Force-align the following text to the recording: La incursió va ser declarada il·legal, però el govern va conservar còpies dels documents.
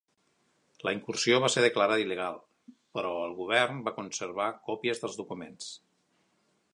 La 0.87 0.93
incursió 0.95 1.41
va 1.43 1.51
ser 1.55 1.63
declarada 1.65 1.99
il·legal, 2.05 2.39
però 2.97 3.13
el 3.27 3.37
govern 3.43 3.85
va 3.89 3.95
conservar 4.01 4.51
còpies 4.71 5.05
dels 5.05 5.21
documents. 5.23 5.69